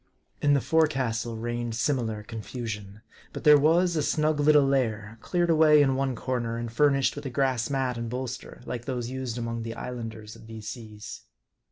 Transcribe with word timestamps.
In 0.41 0.55
the 0.55 0.61
forecastle 0.61 1.37
reigned 1.37 1.75
similar 1.75 2.23
confusion. 2.23 3.03
But 3.33 3.43
there 3.43 3.59
was 3.59 3.95
a 3.95 4.01
snug 4.01 4.39
little 4.39 4.65
lair, 4.65 5.19
cleared 5.21 5.51
away 5.51 5.79
in 5.79 5.93
one 5.93 6.15
corner, 6.15 6.57
and 6.57 6.71
fur 6.73 6.89
nished 6.89 7.15
with 7.15 7.27
a 7.27 7.29
grass 7.29 7.69
mat 7.69 7.99
and 7.99 8.09
bolster, 8.09 8.63
like 8.65 8.85
those 8.85 9.11
used 9.11 9.37
among 9.37 9.61
the 9.61 9.75
Islanders 9.75 10.35
of 10.35 10.47
these 10.47 10.67
seas. 10.67 11.21